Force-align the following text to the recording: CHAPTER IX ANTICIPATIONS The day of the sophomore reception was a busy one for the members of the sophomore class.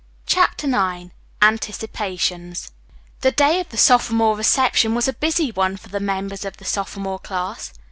CHAPTER 0.25 0.65
IX 0.65 1.11
ANTICIPATIONS 1.43 2.71
The 3.19 3.31
day 3.31 3.59
of 3.59 3.69
the 3.69 3.77
sophomore 3.77 4.35
reception 4.35 4.95
was 4.95 5.07
a 5.07 5.13
busy 5.13 5.51
one 5.51 5.77
for 5.77 5.89
the 5.89 5.99
members 5.99 6.43
of 6.43 6.57
the 6.57 6.65
sophomore 6.65 7.19
class. 7.19 7.71